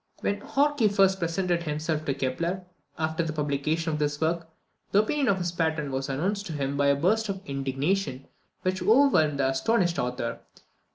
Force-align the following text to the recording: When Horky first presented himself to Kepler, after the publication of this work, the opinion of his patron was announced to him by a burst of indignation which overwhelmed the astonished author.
When 0.21 0.41
Horky 0.41 0.87
first 0.91 1.19
presented 1.19 1.61
himself 1.61 2.05
to 2.05 2.15
Kepler, 2.15 2.63
after 2.97 3.21
the 3.21 3.33
publication 3.33 3.93
of 3.93 3.99
this 3.99 4.19
work, 4.19 4.49
the 4.91 5.03
opinion 5.03 5.27
of 5.27 5.37
his 5.37 5.51
patron 5.51 5.91
was 5.91 6.09
announced 6.09 6.47
to 6.47 6.53
him 6.53 6.75
by 6.75 6.87
a 6.87 6.95
burst 6.95 7.29
of 7.29 7.39
indignation 7.45 8.25
which 8.63 8.81
overwhelmed 8.81 9.37
the 9.39 9.47
astonished 9.49 9.99
author. 9.99 10.39